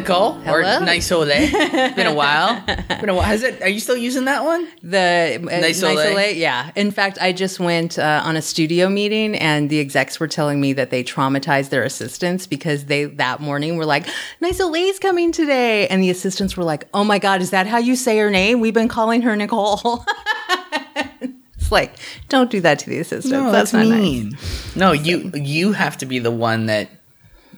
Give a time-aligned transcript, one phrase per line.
[0.00, 0.84] Nicole or Hello.
[0.84, 1.26] Nice Ole.
[1.26, 2.62] Been a while.
[2.66, 3.22] Been a while.
[3.22, 3.62] Has it?
[3.62, 4.68] Are you still using that one?
[4.82, 6.14] The uh, Nice nice Olay?
[6.14, 6.70] Olay, yeah.
[6.76, 10.60] In fact, I just went uh, on a studio meeting, and the execs were telling
[10.60, 14.06] me that they traumatized their assistants because they that morning were like,
[14.40, 17.78] "Nice Olay's coming today," and the assistants were like, "Oh my god, is that how
[17.78, 18.60] you say her name?
[18.60, 20.04] We've been calling her Nicole."
[21.56, 21.94] it's like,
[22.28, 23.52] don't do that to the assistants.
[23.52, 24.76] that's, not nice.
[24.76, 26.90] No, you you have to be the one that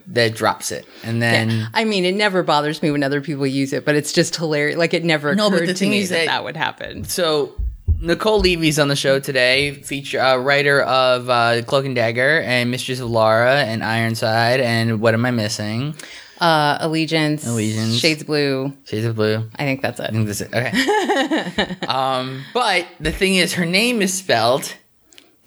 [0.09, 3.73] that drops it, and then I mean, it never bothers me when other people use
[3.73, 4.77] it, but it's just hilarious.
[4.77, 6.57] Like it never No, but occurred the to thing me is that, that- that would
[6.57, 7.03] happen.
[7.05, 7.53] So
[8.01, 12.71] Nicole Levy's on the show today, feature uh, writer of uh, Cloak and Dagger and
[12.71, 15.95] Mysteries of Laura and Ironside and what am I missing?
[16.39, 17.97] Uh, Allegiance, Allegiance.
[17.99, 18.71] Shades Blue.
[18.85, 19.49] Shades of Blue.
[19.57, 20.03] I think that's it.
[20.05, 20.53] I think that's it.
[20.55, 21.75] Okay.
[21.87, 24.73] um, but the thing is, her name is spelled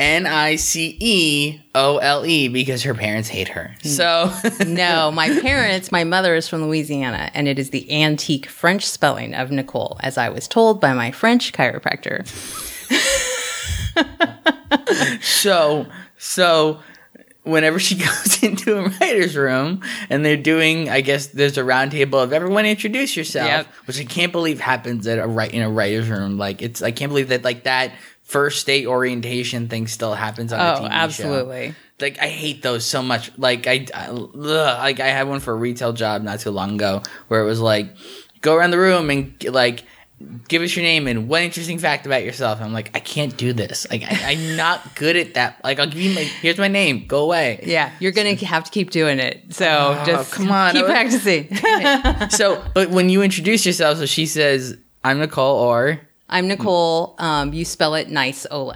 [0.02, 3.74] N I C E O L E because her parents hate her.
[3.82, 4.32] So
[4.66, 9.32] No, my parents, my mother is from Louisiana, and it is the antique French spelling
[9.34, 12.26] of Nicole, as I was told by my French chiropractor.
[15.20, 15.86] So,
[16.18, 16.80] so
[17.42, 22.22] whenever she goes into a writer's room and they're doing, I guess there's a roundtable
[22.22, 23.66] of everyone introduce yourself, Yep.
[23.86, 26.38] which I can't believe happens at a write in a writer's room.
[26.38, 27.92] Like it's, I can't believe that like that
[28.32, 30.88] first date orientation thing still happens on a Oh, TV show.
[30.90, 31.74] absolutely.
[32.00, 33.30] Like I hate those so much.
[33.38, 36.74] Like I, I ugh, like I had one for a retail job not too long
[36.74, 37.94] ago where it was like,
[38.40, 39.84] go around the room and like
[40.48, 42.60] give us your name and one interesting fact about yourself.
[42.60, 43.86] I'm like, I can't do this.
[43.90, 45.60] Like I, I'm not good at that.
[45.62, 47.06] Like I'll give you my here's my name.
[47.06, 47.60] Go away.
[47.64, 49.52] Yeah, you're going to have to keep doing it.
[49.52, 49.66] So
[50.00, 50.72] oh, just Oh, come on.
[50.72, 51.48] keep practicing.
[52.30, 56.00] So, but when you introduce yourself, so she says, "I'm Nicole," or
[56.32, 57.14] I'm Nicole.
[57.18, 58.72] Um, you spell it nice Ole.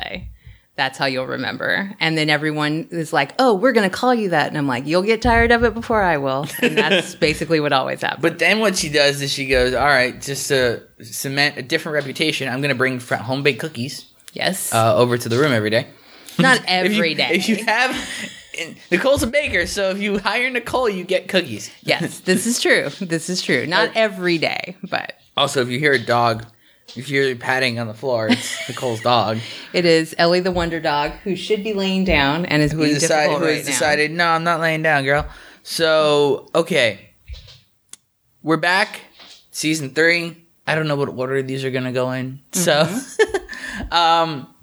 [0.77, 1.97] That's how you'll remember.
[2.01, 4.49] And then everyone is like, oh, we're going to call you that.
[4.49, 6.47] And I'm like, you'll get tired of it before I will.
[6.61, 8.21] And that's basically what always happens.
[8.21, 11.95] But then what she does is she goes, "All right, just to cement a different
[11.95, 14.75] reputation, I'm going to bring home baked cookies yes.
[14.75, 15.87] uh, over to the room every day."
[16.39, 17.31] Not If you, day.
[17.31, 17.97] If you have,
[18.91, 21.71] Nicole's a baker, so if you hire Nicole, you get cookies.
[21.81, 22.91] Yes, this is true.
[23.01, 23.67] This is true.
[23.67, 26.45] Not every day, but Also, if you hear a dog,
[26.95, 29.39] if you're patting on the floor, it's Nicole's dog.
[29.73, 32.95] it is Ellie the Wonder Dog who should be laying down and is Who being
[32.95, 33.17] decided?
[33.25, 33.73] difficult Who right has now.
[33.73, 34.11] decided?
[34.13, 35.27] No, I'm not laying down, girl.
[35.63, 37.11] So okay,
[38.43, 39.01] we're back,
[39.51, 40.43] season three.
[40.67, 42.41] I don't know what order these are gonna go in.
[42.53, 43.93] So, Mm-hmm.
[43.93, 44.55] um,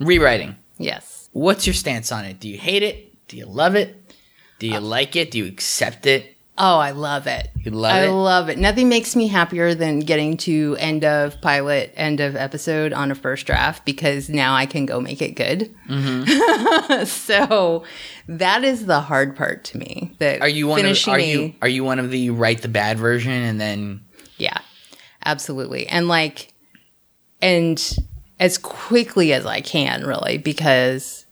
[0.00, 0.56] rewriting.
[0.78, 1.28] Yes.
[1.32, 2.38] What's your stance on it?
[2.40, 3.26] Do you hate it?
[3.28, 4.12] Do you love it?
[4.58, 5.30] Do Uh, you like it?
[5.30, 6.33] Do you accept it?
[6.56, 7.50] Oh, I love it.
[7.56, 8.10] You love I it?
[8.10, 8.58] love it.
[8.58, 13.16] Nothing makes me happier than getting to end of pilot, end of episode on a
[13.16, 15.74] first draft because now I can go make it good.
[15.88, 17.04] Mm-hmm.
[17.06, 17.82] so
[18.28, 20.14] that is the hard part to me.
[20.20, 21.08] That Are you one of?
[21.08, 24.04] Are you are you one of the you write the bad version and then
[24.38, 24.58] Yeah,
[25.24, 25.88] absolutely.
[25.88, 26.52] And like,
[27.42, 27.96] and
[28.38, 31.23] as quickly as I can, really, because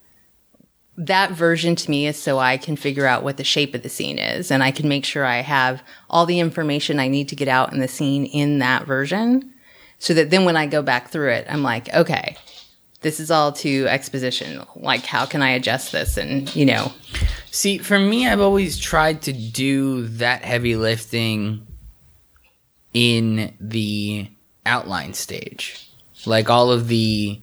[0.96, 3.88] that version to me is so I can figure out what the shape of the
[3.88, 7.36] scene is and I can make sure I have all the information I need to
[7.36, 9.54] get out in the scene in that version
[9.98, 12.36] so that then when I go back through it, I'm like, okay,
[13.00, 14.62] this is all to exposition.
[14.76, 16.16] Like, how can I adjust this?
[16.16, 16.92] And, you know,
[17.54, 21.66] See, for me, I've always tried to do that heavy lifting
[22.94, 24.26] in the
[24.64, 25.86] outline stage,
[26.24, 27.42] like all of the,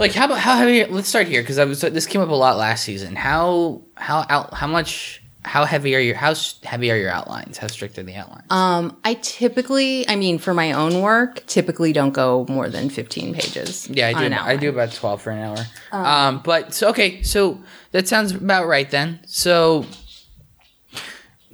[0.00, 0.84] like how about how heavy?
[0.84, 3.14] Let's start here because I was this came up a lot last season.
[3.14, 6.34] How how out how much how heavy are your how
[6.64, 7.58] heavy are your outlines?
[7.58, 8.46] How strict are the outlines?
[8.50, 13.34] um, I typically, I mean, for my own work, typically don't go more than 15
[13.34, 13.88] pages.
[13.88, 14.34] yeah, I do.
[14.34, 15.66] I do about twelve for an hour.
[15.92, 17.60] um, but so okay, so
[17.92, 19.20] that sounds about right then.
[19.26, 19.86] So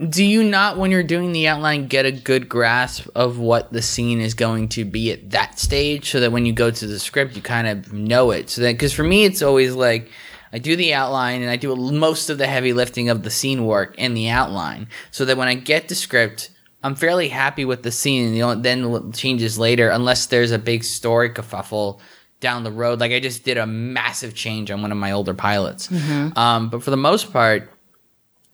[0.08, 3.80] do you not when you're doing the outline get a good grasp of what the
[3.80, 6.98] scene is going to be at that stage so that when you go to the
[6.98, 8.50] script you kind of know it?
[8.50, 10.10] So that because for me it's always like
[10.52, 13.66] i do the outline and i do most of the heavy lifting of the scene
[13.66, 16.50] work in the outline so that when i get the script
[16.84, 18.26] i'm fairly happy with the scene.
[18.26, 22.00] And the only, then changes later unless there's a big story kerfuffle
[22.38, 23.00] down the road.
[23.00, 25.88] Like i just did a massive change on one of my older pilots.
[26.36, 27.70] Um, but for the most part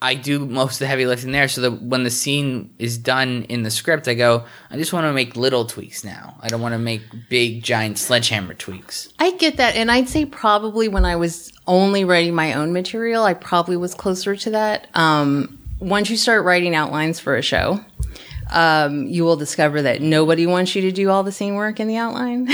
[0.03, 3.45] I do most of the heavy lifting there, so that when the scene is done
[3.45, 6.37] in the script, I go, I just want to make little tweaks now.
[6.41, 9.13] I don't want to make big, giant sledgehammer tweaks.
[9.21, 9.77] I get that.
[9.77, 13.95] And I'd say probably when I was only writing my own material, I probably was
[13.95, 14.89] closer to that.
[14.95, 17.79] Um, once you start writing outlines for a show,
[18.51, 21.87] um, you will discover that nobody wants you to do all the scene work in
[21.87, 22.49] the outline.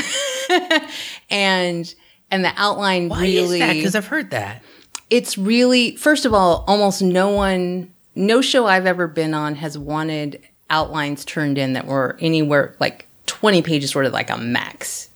[1.31, 1.95] and
[2.31, 3.73] and the outline Why really is that?
[3.73, 4.63] Because I've heard that.
[5.11, 9.79] It's really first of all almost no one no show I've ever been on has
[9.79, 15.09] wanted outlines turned in that were anywhere like 20 pages, sort of like a max.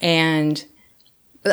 [0.00, 0.62] And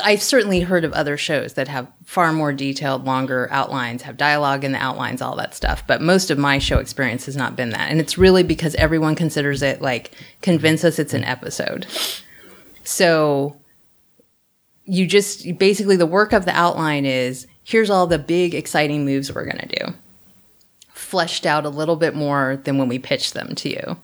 [0.04, 4.64] I've certainly heard of other shows that have far more detailed, longer outlines, have dialogue
[4.64, 5.86] in the outlines, all that stuff.
[5.88, 7.90] But most of my show experience has not been that.
[7.90, 10.12] And it's really because everyone considers it like
[10.42, 11.88] convince us it's an episode.
[12.84, 13.58] So
[14.84, 19.34] you just basically the work of the outline is here's all the big, exciting moves
[19.34, 19.94] we're going to do,
[20.94, 23.98] fleshed out a little bit more than when we pitched them to you.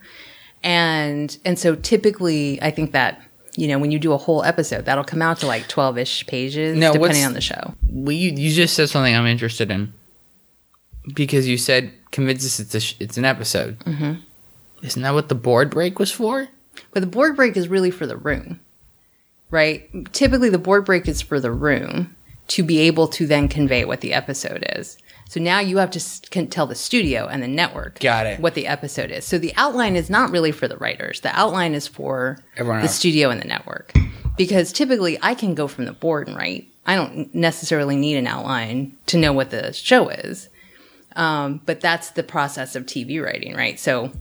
[0.62, 3.22] And, and so typically, I think that
[3.58, 6.28] you know, when you do a whole episode, that'll come out to like 12 ish
[6.28, 7.76] pages, Now, depending on the show.
[7.90, 9.94] Well, you you just said something I'm interested in
[11.14, 13.78] because you said convince us it's a sh- it's an episode.
[13.80, 14.22] Mm-hmm.
[14.86, 16.48] Isn't that what the board break was for?
[16.92, 18.60] But the board break is really for the room,
[19.50, 19.90] right?
[20.14, 22.16] Typically, the board break is for the room
[22.52, 24.98] to be able to then convey what the episode is.
[25.30, 28.40] So now you have to can tell the studio and the network Got it.
[28.42, 29.24] what the episode is.
[29.26, 31.22] So the outline is not really for the writers.
[31.22, 32.96] The outline is for Everyone the else.
[32.96, 33.94] studio and the network.
[34.38, 36.68] Because typically I can go from the board and write.
[36.86, 40.50] I don't necessarily need an outline to know what the show is.
[41.16, 43.80] Um, but that's the process of TV writing, right?
[43.80, 44.12] So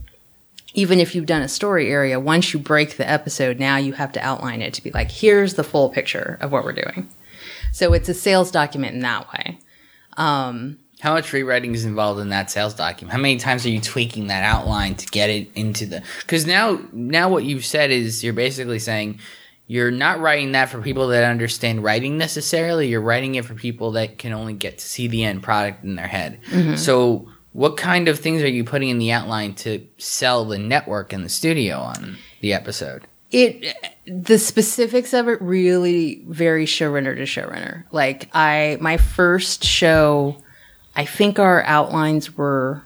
[0.73, 4.13] even if you've done a story area, once you break the episode, now you have
[4.13, 7.09] to outline it to be like, here's the full picture of what we're doing.
[7.71, 9.59] So it's a sales document in that way.
[10.17, 13.13] Um, How much rewriting is involved in that sales document?
[13.13, 16.03] How many times are you tweaking that outline to get it into the?
[16.19, 19.19] Because now, now what you've said is you're basically saying
[19.67, 22.89] you're not writing that for people that understand writing necessarily.
[22.89, 25.95] You're writing it for people that can only get to see the end product in
[25.95, 26.41] their head.
[26.49, 26.75] Mm-hmm.
[26.75, 31.13] So, what kind of things are you putting in the outline to sell the network
[31.13, 33.07] and the studio on the episode?
[33.31, 33.75] It
[34.05, 37.83] the specifics of it really vary showrunner to showrunner.
[37.91, 40.37] Like i my first show
[40.95, 42.83] i think our outlines were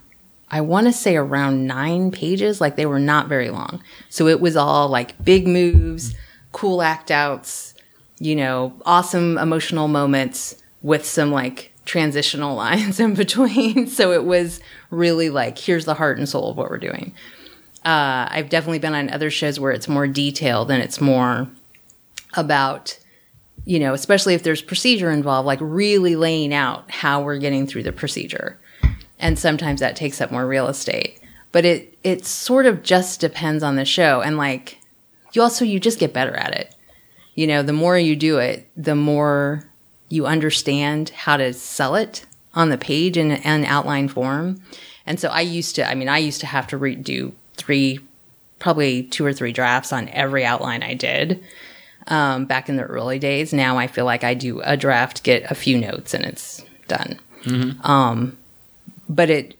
[0.49, 3.81] i want to say around nine pages like they were not very long.
[4.09, 6.13] So it was all like big moves
[6.51, 7.73] cool act outs
[8.19, 13.87] you know awesome emotional moments with some like transitional lines in between.
[13.87, 14.59] So it was
[14.91, 17.13] really like here's the heart and soul of what we're doing
[17.85, 21.47] uh, I've definitely been on other shows where it's more detailed and it's more
[22.33, 22.97] about,
[23.63, 27.83] you know, especially if there's procedure involved, like really laying out how we're getting through
[27.83, 28.59] the procedure.
[29.19, 31.21] And sometimes that takes up more real estate.
[31.51, 34.21] But it it sort of just depends on the show.
[34.21, 34.79] And like
[35.33, 36.75] you also you just get better at it.
[37.35, 39.69] You know, the more you do it, the more
[40.09, 44.61] you understand how to sell it on the page in an outline form.
[45.05, 47.99] And so I used to, I mean, I used to have to redo three,
[48.59, 51.43] probably two or three drafts on every outline I did
[52.07, 53.53] um, back in the early days.
[53.53, 57.19] Now I feel like I do a draft, get a few notes, and it's done.
[57.83, 58.37] Um,
[59.09, 59.55] but it,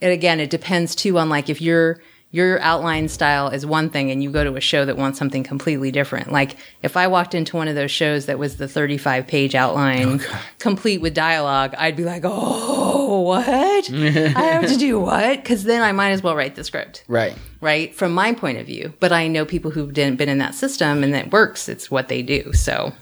[0.00, 2.00] it again, it depends too on like if your
[2.32, 5.42] your outline style is one thing and you go to a show that wants something
[5.42, 6.30] completely different.
[6.30, 10.20] Like if I walked into one of those shows that was the 35 page outline
[10.60, 13.90] complete with dialogue, I'd be like, "Oh, what?
[13.92, 17.34] I have to do what?" Cuz then I might as well write the script Right.
[17.60, 17.92] right?
[17.94, 18.94] From my point of view.
[19.00, 21.68] But I know people who've didn't been in that system and it works.
[21.68, 22.52] It's what they do.
[22.52, 22.92] So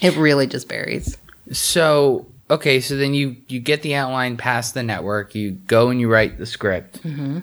[0.00, 1.18] it really just varies.
[1.52, 5.34] So okay, so then you you get the outline past the network.
[5.34, 7.02] You go and you write the script.
[7.02, 7.40] Mm-hmm.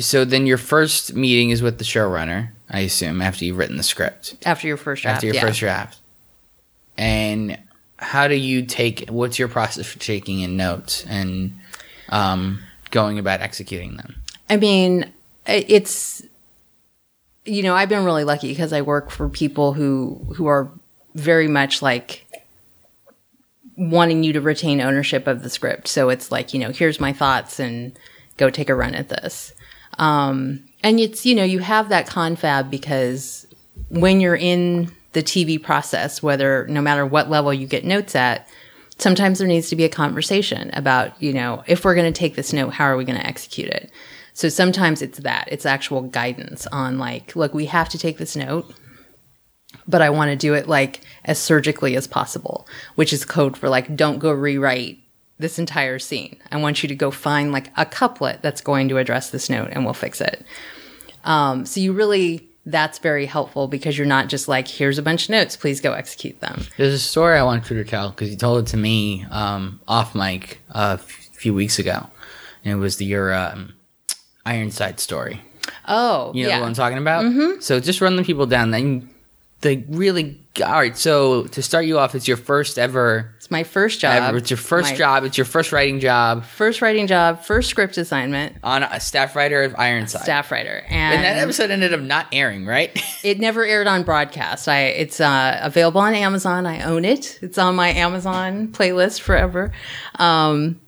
[0.00, 3.82] So then your first meeting is with the showrunner, I assume, after you've written the
[3.82, 5.16] script, After your first draft.
[5.16, 5.40] after your yeah.
[5.40, 6.00] first draft.
[6.96, 7.58] And
[7.98, 9.08] how do you take?
[9.08, 11.58] What's your process for taking in notes and
[12.10, 14.16] um, going about executing them?
[14.50, 15.12] I mean,
[15.46, 16.22] it's
[17.44, 20.70] you know, I've been really lucky because I work for people who who are
[21.14, 22.26] very much like
[23.76, 25.88] wanting you to retain ownership of the script.
[25.88, 27.96] So it's like, you know, here's my thoughts and
[28.36, 29.52] go take a run at this.
[29.98, 33.46] Um, and it's, you know, you have that confab because
[33.88, 38.48] when you're in the TV process, whether no matter what level you get notes at,
[38.98, 42.36] sometimes there needs to be a conversation about, you know, if we're going to take
[42.36, 43.90] this note, how are we going to execute it?
[44.34, 48.36] So sometimes it's that, it's actual guidance on like, look, we have to take this
[48.36, 48.72] note,
[49.86, 53.68] but I want to do it like as surgically as possible, which is code for
[53.68, 55.00] like, don't go rewrite
[55.38, 56.36] this entire scene.
[56.50, 59.68] I want you to go find like a couplet that's going to address this note
[59.72, 60.44] and we'll fix it.
[61.24, 65.24] Um, so you really, that's very helpful because you're not just like, here's a bunch
[65.24, 66.62] of notes, please go execute them.
[66.76, 69.80] There's a story I want you to tell because you told it to me um,
[69.86, 72.06] off mic uh, a few weeks ago,
[72.64, 73.74] and it was the your um,
[74.44, 75.40] Ironside story.
[75.86, 76.60] Oh, You know yeah.
[76.60, 77.24] what I'm talking about?
[77.24, 77.60] Mm-hmm.
[77.60, 78.70] So just run the people down.
[78.70, 79.08] Then
[79.60, 80.96] the really all right.
[80.96, 83.32] So to start you off, it's your first ever.
[83.36, 84.22] It's my first job.
[84.22, 85.24] ever it's your first My job.
[85.24, 89.62] It's your first writing job First writing job, first script assignment, on a staff writer
[89.62, 90.22] of Ironside.
[90.22, 90.84] staff writer.
[90.88, 92.90] and And, that episode ended up not airing, right?
[93.24, 94.68] it never aired on broadcast.
[94.68, 96.66] I it's uh, available on Amazon.
[96.66, 97.38] I own it.
[97.42, 99.72] It's on my Amazon playlist forever.
[100.16, 100.80] Um,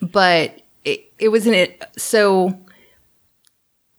[0.00, 1.82] but it, it was in it.
[1.96, 2.58] So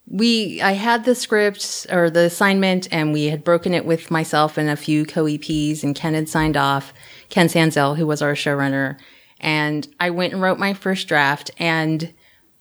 [0.06, 4.58] we I had the script or the assignment and we had broken it with myself
[4.58, 6.92] and a few co-EPs and Ken had signed off,
[7.30, 8.98] Ken Sanzel, who was our showrunner.
[9.40, 12.12] And I went and wrote my first draft and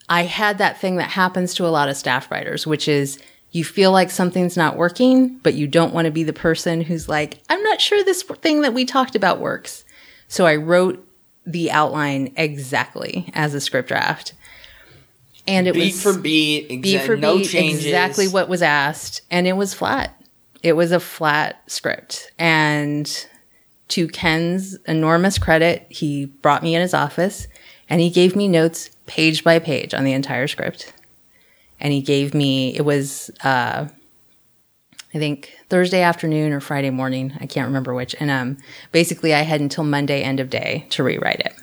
[0.09, 3.19] I had that thing that happens to a lot of staff writers, which is
[3.51, 7.07] you feel like something's not working, but you don't want to be the person who's
[7.07, 9.85] like, I'm not sure this thing that we talked about works.
[10.27, 11.07] So I wrote
[11.45, 14.33] the outline exactly as a script draft.
[15.47, 17.85] And it beat was for beat, exa- beat for no beat, changes.
[17.85, 20.17] exactly what was asked, and it was flat.
[20.61, 22.31] It was a flat script.
[22.39, 23.27] And
[23.89, 27.47] to Ken's enormous credit, he brought me in his office
[27.89, 30.93] and he gave me notes page by page on the entire script.
[31.79, 33.87] And he gave me it was uh
[35.15, 38.15] I think Thursday afternoon or Friday morning, I can't remember which.
[38.19, 38.57] And um
[38.93, 41.53] basically I had until Monday end of day to rewrite it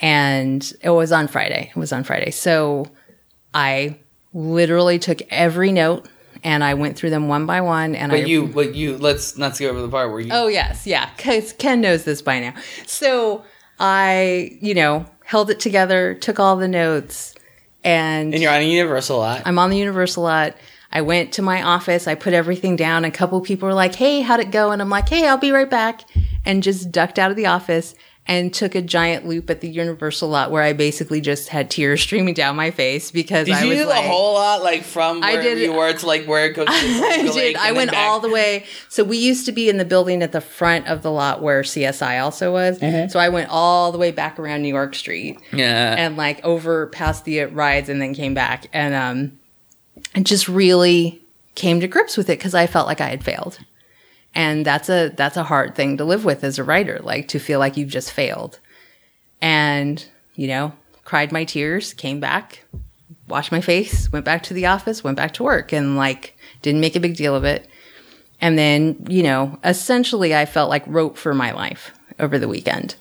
[0.00, 1.70] and it was on Friday.
[1.74, 2.30] It was on Friday.
[2.30, 2.86] So
[3.54, 3.98] I
[4.32, 6.08] literally took every note
[6.42, 7.94] and I went through them one by one.
[7.94, 10.30] And I But you, but you, let's not go over the part where you.
[10.32, 12.54] oh yes, yeah, because Ken knows this by now.
[12.86, 13.44] So
[13.78, 17.34] I, you know, held it together, took all the notes,
[17.84, 19.42] and and you're on a Universal lot.
[19.44, 20.56] I'm on the Universal lot.
[20.92, 22.08] I went to my office.
[22.08, 23.04] I put everything down.
[23.04, 25.52] A couple people were like, "Hey, how'd it go?" And I'm like, "Hey, I'll be
[25.52, 26.02] right back,"
[26.44, 27.94] and just ducked out of the office
[28.30, 32.00] and took a giant loop at the Universal lot where I basically just had tears
[32.00, 34.84] streaming down my face because Did I you was do like, the whole lot, like
[34.84, 36.66] from I did- you were to like where it goes?
[36.66, 37.34] To I did.
[37.34, 38.66] lake I went all the way.
[38.88, 41.62] So we used to be in the building at the front of the lot where
[41.62, 42.78] CSI also was.
[43.12, 45.96] So I went all the way back around New York Street Yeah.
[45.98, 49.38] and like over past the rides and then came back and um
[50.14, 51.20] and just really
[51.56, 53.58] came to grips with it because I felt like I had failed.
[54.34, 57.38] And that's a that's a hard thing to live with as a writer, like to
[57.38, 58.60] feel like you've just failed.
[59.40, 60.72] And, you know,
[61.04, 62.64] cried my tears, came back,
[63.26, 66.80] washed my face, went back to the office, went back to work and like didn't
[66.80, 67.68] make a big deal of it.
[68.40, 72.96] And then, you know, essentially I felt like wrote for my life over the weekend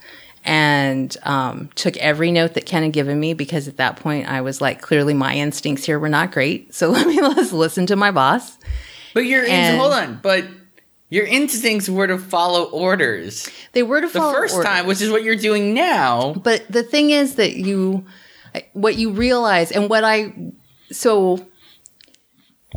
[0.45, 4.41] and um, took every note that Ken had given me because at that point I
[4.41, 6.73] was like, clearly my instincts here were not great.
[6.73, 8.57] So let me let's listen to my boss.
[9.13, 10.45] but your and- hold on, but
[11.09, 14.69] your instincts were to follow orders They were to the follow first orders.
[14.69, 16.33] time, which is what you're doing now.
[16.33, 18.05] But the thing is that you,
[18.73, 20.33] what you realize, and what I,
[20.91, 21.47] so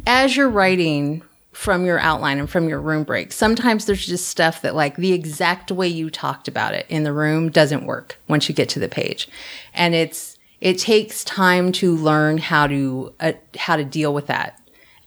[0.06, 1.22] as you're writing
[1.52, 5.12] from your outline and from your room break, sometimes there's just stuff that, like, the
[5.12, 8.80] exact way you talked about it in the room doesn't work once you get to
[8.80, 9.28] the page.
[9.74, 14.58] And it's, it takes time to learn how to, uh, how to deal with that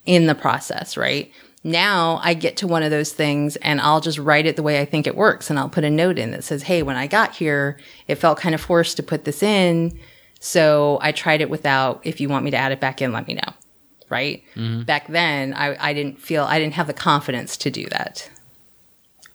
[0.06, 1.32] in the process, right?
[1.66, 4.80] Now I get to one of those things and I'll just write it the way
[4.80, 5.50] I think it works.
[5.50, 8.38] And I'll put a note in that says, Hey, when I got here, it felt
[8.38, 9.98] kind of forced to put this in.
[10.40, 13.28] So I tried it without, if you want me to add it back in, let
[13.28, 13.54] me know.
[14.10, 14.44] Right.
[14.56, 18.30] Back then I, I didn't feel, I didn't have the confidence to do that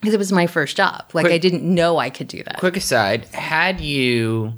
[0.01, 1.11] because it was my first job.
[1.13, 2.59] Like Quick- I didn't know I could do that.
[2.59, 4.55] Quick aside: Had you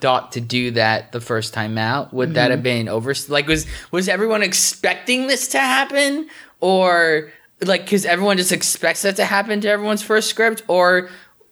[0.00, 2.34] thought to do that the first time out, would Mm-hmm.
[2.34, 3.14] that have been over?
[3.28, 6.28] Like, was was everyone expecting this to happen,
[6.64, 7.30] or
[7.60, 11.10] like because everyone just expects that to happen to everyone's first script, or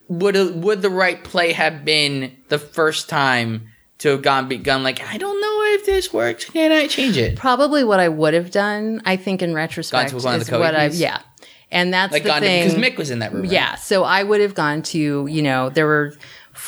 [0.08, 4.82] would would the right play have been the first time to have gone begun?
[4.82, 6.46] Like, I don't know if this works.
[6.46, 7.36] Can I change it?
[7.36, 10.48] Probably what I would have done, I think in retrospect, Gone to one of is
[10.48, 11.20] the what I, yeah.
[11.70, 12.64] And that's Like, the gone thing.
[12.68, 13.42] because Mick was in that room.
[13.42, 13.50] right?
[13.52, 16.14] Yeah, so I would have gone to, you know, there were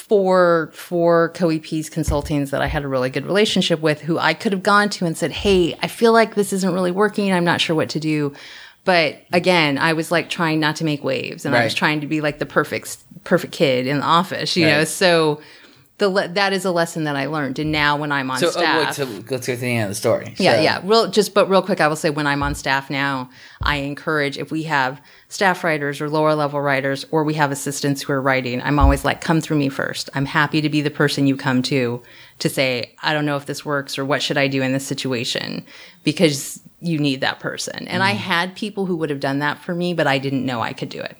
[0.08, 4.52] four four co-EPs consultings that I had a really good relationship with who I could
[4.52, 7.32] have gone to and said, "Hey, I feel like this isn't really working.
[7.32, 8.34] I'm not sure what to do."
[8.84, 12.06] But again, I was like trying not to make waves and I was trying to
[12.06, 14.84] be like the perfect perfect kid in the office, you know.
[14.84, 15.40] So
[15.98, 18.48] the le- that is a lesson that I learned and now when I'm on So,
[18.48, 20.34] oh, staff wait, so let's go to the end of the story.
[20.38, 20.80] yeah, So- yeah.
[20.82, 23.30] Real just but real quick, I will say when I'm on staff now,
[23.62, 28.02] I encourage if we have staff writers or lower level writers or we have assistants
[28.02, 30.10] who are writing, I'm always like, come through me first.
[30.14, 32.02] I'm happy to be the person you come to
[32.40, 34.86] to say, I don't know if this works or what should I do in this
[34.86, 35.64] situation.
[36.02, 37.88] Because you need that person.
[37.88, 40.60] And I had people who would have done that for me, but I didn't know
[40.60, 41.16] I could do it.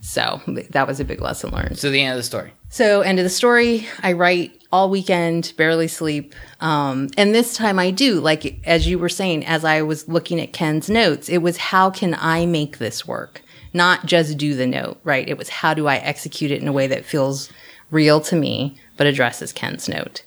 [0.00, 0.40] So
[0.70, 1.78] that was a big lesson learned.
[1.78, 2.52] So the end of the story.
[2.72, 3.88] So, end of the story.
[4.00, 6.36] I write all weekend, barely sleep.
[6.60, 10.40] Um, and this time I do, like, as you were saying, as I was looking
[10.40, 13.42] at Ken's notes, it was how can I make this work?
[13.74, 15.28] Not just do the note, right?
[15.28, 17.50] It was how do I execute it in a way that feels
[17.90, 20.22] real to me, but addresses Ken's note.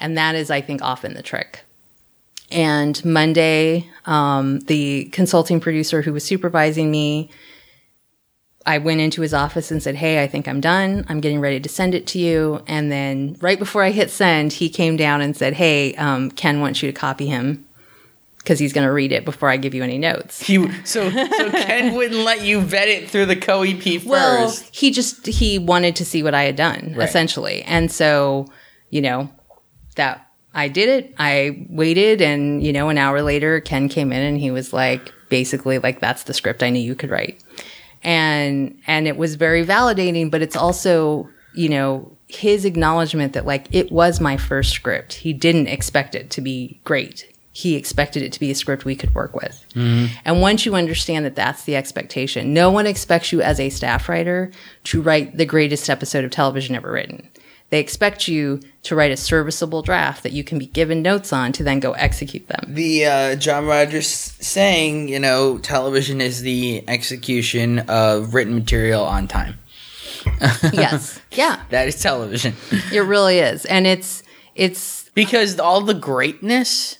[0.00, 1.63] And that is, I think, often the trick.
[2.54, 7.30] And Monday, um, the consulting producer who was supervising me,
[8.64, 11.04] I went into his office and said, Hey, I think I'm done.
[11.08, 12.62] I'm getting ready to send it to you.
[12.66, 16.60] And then right before I hit send, he came down and said, Hey, um, Ken
[16.60, 17.66] wants you to copy him
[18.38, 20.40] because he's going to read it before I give you any notes.
[20.40, 24.06] He so so Ken wouldn't let you vet it through the co-EP first.
[24.06, 27.08] Well, he just, he wanted to see what I had done Right.
[27.08, 27.62] essentially.
[27.64, 28.46] And so,
[28.90, 29.30] you know,
[29.96, 31.14] that I did it.
[31.18, 35.12] I waited and, you know, an hour later, Ken came in and he was like,
[35.28, 37.42] basically like, that's the script I knew you could write.
[38.02, 43.66] And, and it was very validating, but it's also, you know, his acknowledgement that like
[43.72, 45.14] it was my first script.
[45.14, 47.30] He didn't expect it to be great.
[47.52, 49.64] He expected it to be a script we could work with.
[49.74, 50.12] Mm-hmm.
[50.24, 54.08] And once you understand that that's the expectation, no one expects you as a staff
[54.08, 54.50] writer
[54.84, 57.28] to write the greatest episode of television ever written.
[57.70, 61.52] They expect you to write a serviceable draft that you can be given notes on
[61.52, 62.74] to then go execute them.
[62.74, 69.26] the uh, John Rogers saying, you know, television is the execution of written material on
[69.26, 69.58] time.
[70.72, 71.20] yes.
[71.32, 71.62] Yeah.
[71.70, 72.54] That is television.
[72.92, 73.64] It really is.
[73.64, 74.22] And it's,
[74.54, 76.98] it's, because all the greatness,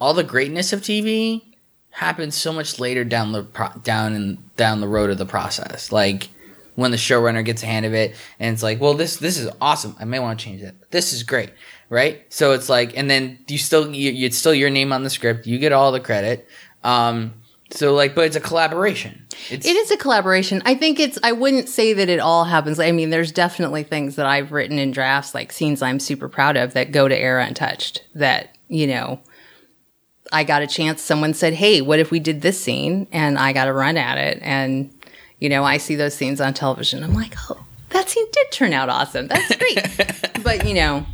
[0.00, 1.42] all the greatness of TV
[1.90, 5.92] happens so much later down the pro- down and down the road of the process.
[5.92, 6.28] Like
[6.74, 9.50] when the showrunner gets a hand of it, and it's like, well, this this is
[9.60, 9.96] awesome.
[9.98, 10.90] I may want to change that.
[10.90, 11.50] This is great,
[11.88, 12.24] right?
[12.32, 15.46] So it's like, and then you still you, it's still your name on the script.
[15.46, 16.48] You get all the credit.
[16.82, 17.34] Um,
[17.70, 19.26] so like, but it's a collaboration.
[19.50, 20.62] It's, It is a collaboration.
[20.64, 22.78] I think it's, I wouldn't say that it all happens.
[22.78, 26.56] I mean, there's definitely things that I've written in drafts, like scenes I'm super proud
[26.56, 28.04] of that go to air untouched.
[28.14, 29.18] That, you know,
[30.30, 33.08] I got a chance, someone said, Hey, what if we did this scene?
[33.10, 34.38] And I got to run at it.
[34.42, 34.94] And,
[35.38, 37.02] you know, I see those scenes on television.
[37.02, 39.28] I'm like, Oh, that scene did turn out awesome.
[39.28, 40.42] That's great.
[40.42, 41.06] but, you know,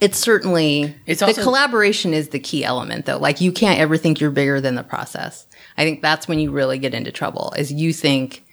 [0.00, 3.18] it's certainly It's the collaboration is the key element though.
[3.18, 5.46] Like you can't ever think you're bigger than the process.
[5.78, 8.44] I think that's when you really get into trouble is you think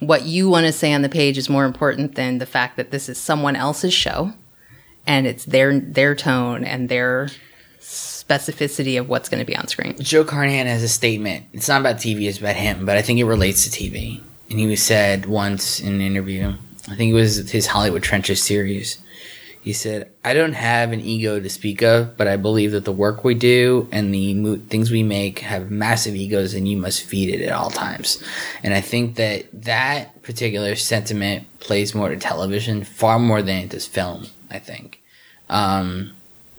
[0.00, 2.90] what you want to say on the page is more important than the fact that
[2.90, 4.32] this is someone else's show
[5.06, 7.28] and it's their their tone and their
[8.28, 9.96] specificity of what's going to be on screen.
[10.00, 11.46] Joe Carnahan has a statement.
[11.52, 14.20] It's not about TV, it's about him, but I think it relates to TV.
[14.50, 16.54] And he was said once in an interview,
[16.88, 18.98] I think it was his Hollywood Trenches series.
[19.60, 22.92] He said, I don't have an ego to speak of, but I believe that the
[22.92, 27.02] work we do and the mo- things we make have massive egos and you must
[27.02, 28.22] feed it at all times.
[28.62, 33.70] And I think that that particular sentiment plays more to television far more than it
[33.70, 35.02] does film, I think.
[35.48, 36.12] Um,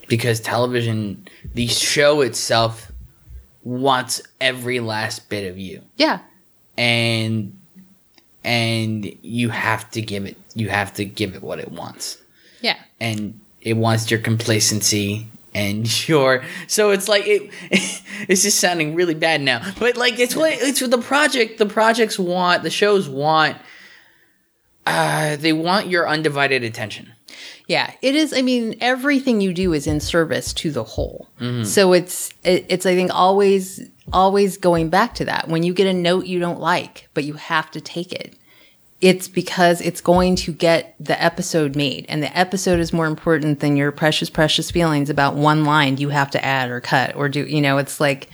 [0.10, 2.92] because television, the show itself
[3.64, 6.20] wants every last bit of you Yeah.
[6.78, 7.54] and
[8.44, 12.18] and you have to give it you have to give it what it wants
[12.62, 12.78] Yeah.
[13.00, 17.50] and it wants your complacency and your so it's like it
[18.30, 21.66] it's just sounding really bad now but like it's what it's what the project the
[21.66, 23.58] projects want the shows want
[24.86, 27.12] uh they want your undivided attention
[27.68, 28.34] Yeah, it is.
[28.34, 31.28] I mean, everything you do is in service to the whole.
[31.40, 31.66] Mm-hmm.
[31.66, 33.82] So it's it, it's I think always
[34.14, 35.50] always going back to that.
[35.50, 38.38] When you get a note you don't like, but you have to take it,
[39.02, 43.60] it's because it's going to get the episode made, and the episode is more important
[43.60, 47.28] than your precious precious feelings about one line you have to add or cut or
[47.28, 47.46] do.
[47.46, 48.30] You know, it's like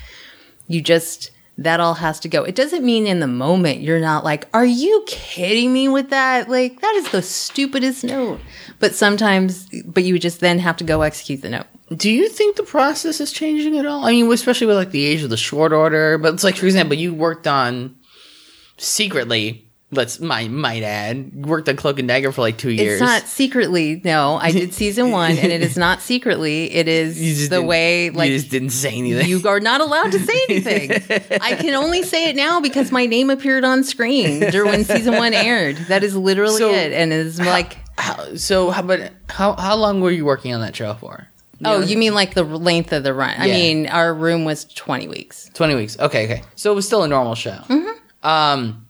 [0.68, 2.44] you just that all has to go.
[2.44, 6.50] It doesn't mean in the moment you're not like, are you kidding me with that?
[6.50, 8.40] Like that is the stupidest note.
[8.80, 11.68] But sometimes, but you just then have to go execute the note.
[11.96, 15.06] do you think the process is changing at all i mean especially with like the
[15.06, 17.94] age of the short order but it's like for example you worked on
[18.78, 23.02] secretly let's might might add worked on cloak and dagger for like two years It's
[23.02, 24.02] not secretly.
[24.04, 26.72] No, I did season one, and it is not secretly.
[26.74, 30.12] it is You the way like you just didn't say anything you are not allowed
[30.12, 30.92] to say anything.
[31.42, 35.16] I can only say it now because my name appeared on screen during when season
[35.16, 35.78] one aired.
[35.88, 37.78] That is literally So- it, and it's like.
[37.96, 41.28] How, so how about how how long were you working on that show for?
[41.64, 43.36] Oh, you mean like the length of the run?
[43.38, 45.50] I mean, our room was 20 weeks.
[45.54, 45.98] Twenty weeks.
[46.00, 46.42] Okay, okay.
[46.56, 47.52] So it was still a normal show.
[47.70, 48.28] Mm-hmm.
[48.28, 48.83] Um,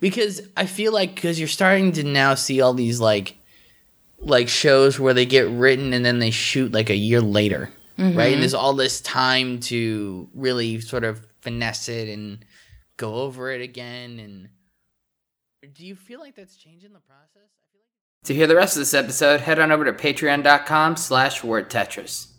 [0.00, 3.36] because I feel like because you're starting to now see all these like
[4.18, 7.70] like shows where they get written and then they shoot like a year later.
[7.98, 8.08] right?
[8.08, 8.40] And mm-hmm.
[8.40, 12.44] there's all this time to really sort of finesse it and
[12.96, 14.18] go over it again.
[14.18, 14.48] And
[15.74, 17.28] do you feel like that's changing the process?
[17.36, 20.96] I feel like To hear the rest of this episode, head on over to patreon.com
[20.96, 22.29] slash word tetris.